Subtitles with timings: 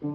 [0.00, 0.06] 大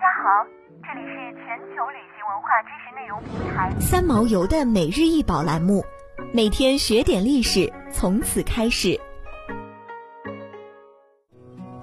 [0.00, 0.44] 家好，
[0.82, 1.14] 这里是
[1.46, 5.84] 全球旅行文化知识内容平台三毛游的每日一宝栏目，
[6.32, 8.98] 每天学点历史，从此开始。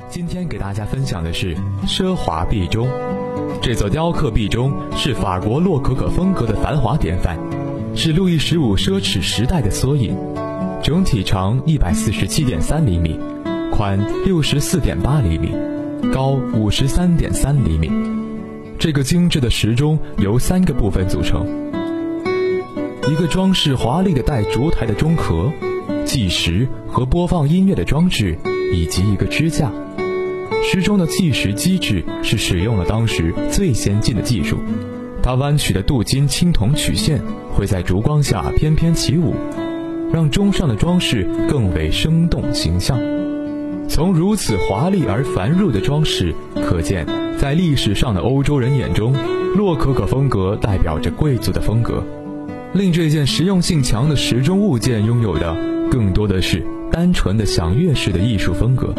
[0.10, 1.56] 今天给大家分享的是
[1.88, 2.90] 奢华壁钟。
[3.62, 7.38] 这座雕刻壁钟是法国洛可可风格的繁华典范，
[7.96, 10.18] 是路易十五奢侈时代的缩影。
[10.84, 13.18] 整体长一百四十七点三厘米，
[13.72, 15.56] 宽六十四点八厘米，
[16.14, 17.92] 高五十三点三厘米。
[18.80, 21.46] 这个精致的时钟由三个部分组成：
[23.12, 25.52] 一个装饰华丽的带烛台的钟壳，
[26.04, 28.36] 计时和播放音乐的装置，
[28.74, 29.72] 以及一个支架。
[30.64, 34.58] 时钟的计时机制是使用了当时最先进的技术，
[35.22, 37.22] 它弯曲的镀金青铜曲线
[37.54, 39.36] 会在烛光下翩翩起舞，
[40.12, 43.00] 让钟上的装饰更为生动形象。
[43.92, 46.34] 从如此华丽而繁缛的装饰
[46.66, 47.06] 可见，
[47.38, 49.14] 在历史上的欧洲人眼中，
[49.58, 52.02] 洛可可风格代表着贵族的风格，
[52.72, 55.54] 令这件实用性强的时钟物件拥有的
[55.92, 58.96] 更多的是单纯的享乐式的艺术风格。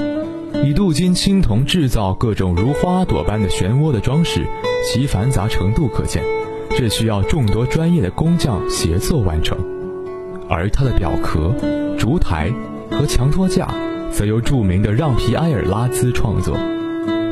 [0.63, 4.47] 以镀金青铜制造各种如花朵般的漩涡的装饰，
[4.85, 6.23] 其繁杂程度可见，
[6.69, 9.57] 这需要众多专业的工匠协作完成。
[10.51, 11.55] 而它的表壳、
[11.99, 12.53] 烛台
[12.91, 13.67] 和墙托架，
[14.13, 16.57] 则由著名的让皮埃尔拉兹创作。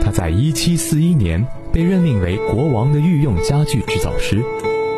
[0.03, 4.42] 他在1741年被任命为国王的御用家具制造师。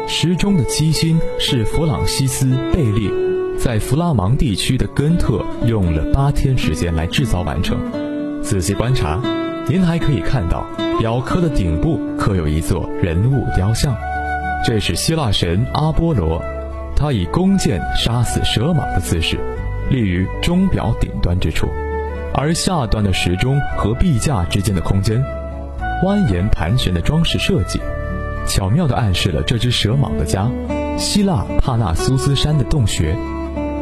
[0.09, 3.11] 时钟的机芯是弗朗西斯·贝利
[3.59, 7.79] 在弗拉芒地区的根特用了八天时间来制造完成。
[8.43, 9.21] 仔细观察，
[9.69, 10.67] 您还可以看到
[10.99, 13.95] 表壳的顶部刻有一座人物雕像，
[14.67, 16.43] 这是希腊神阿波罗，
[16.97, 19.39] 他以弓箭杀死蛇蟒的姿势，
[19.93, 21.69] 立于钟表顶端之处，
[22.33, 25.23] 而下端的时钟和壁架之间的空间，
[26.03, 27.79] 蜿蜒盘旋的装饰设计，
[28.47, 30.51] 巧妙地暗示了这只蛇蟒的家——
[30.97, 33.15] 希腊帕纳苏斯山的洞穴，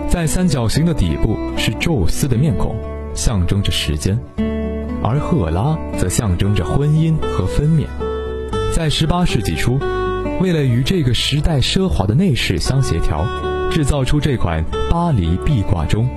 [0.08, 2.74] 在三角形的底部是宙斯的面孔，
[3.14, 4.18] 象征着时间。
[5.02, 7.86] 而赫拉则象征着婚姻和分娩。
[8.74, 9.78] 在十八世纪初，
[10.40, 13.24] 为了与这个时代奢华的内饰相协调，
[13.70, 16.08] 制造出这款巴黎壁挂钟，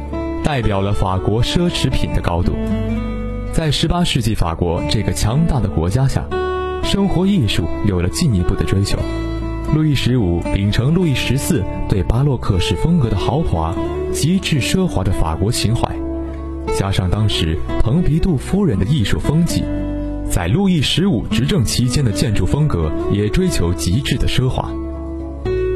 [0.44, 2.54] 代表了法国奢侈品的高度。
[3.54, 6.26] 在18世纪法国这个强大的国家下，
[6.84, 8.98] 生活艺术有了进一步的追求。
[9.76, 13.74] 路易十五秉承路易十四对巴洛克式风格的豪华、
[14.12, 15.88] 极致奢华的法国情怀。
[16.76, 19.64] 加上当时蓬皮杜夫人的艺术风纪，
[20.28, 24.72] 在路易十五执政期间的建筑风格也追求极致的奢华。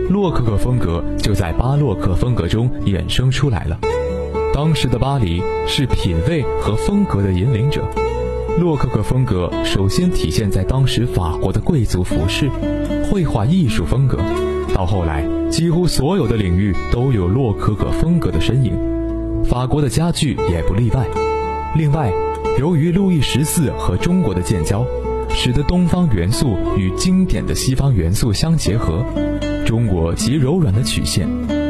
[0.09, 3.79] 洛可可风格就在巴洛克风格中衍生出来了。
[4.53, 7.87] 当时的巴黎是品味和风格的引领者。
[8.59, 12.49] 洛可可风格首先体现在当时法国的贵族服饰、
[13.11, 14.17] 绘画艺术风格，
[14.73, 18.73] 到后来几乎所有的领域都有洛可可风格的身影。
[19.43, 21.05] 法国的家具也不例外。
[21.75, 22.11] 另外，
[22.57, 24.83] 由于路易十四和中国的建交，
[25.29, 29.05] 使得东方元素与经典的西方元素相结合，
[29.67, 31.27] 中国极柔软的曲线，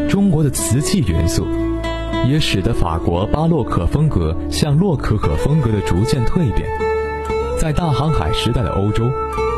[0.08, 1.48] 中国的瓷器元素，
[2.30, 6.70] 也使得法国巴洛克风格向洛可可风格的逐渐蜕变。
[7.60, 9.10] 在大航海时代的欧洲，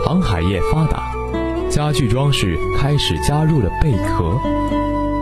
[0.05, 1.11] 航海业发达，
[1.69, 4.39] 家具装饰开始加入了贝壳，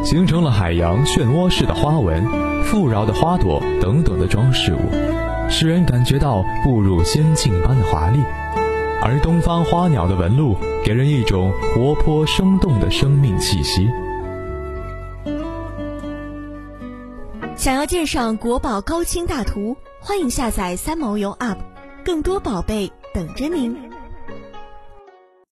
[0.04, 2.24] 形成了海洋漩涡式的花纹。
[2.66, 4.92] 富饶的花朵等等的装饰物，
[5.50, 8.20] 使人感觉到步入仙境般的华丽；
[9.02, 13.88] 而东方花鸟的纹路，给人一种活泼生动的生命气息。
[17.56, 21.58] 想要鉴赏国宝高清大图，欢迎下载三毛游 App，
[22.04, 23.78] 更多宝贝等着您。